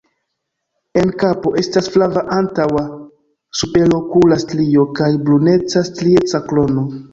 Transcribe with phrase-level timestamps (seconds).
[1.01, 2.83] En kapo estas flava antaŭa
[3.61, 6.91] superokula strio kaj bruneca strieca krono.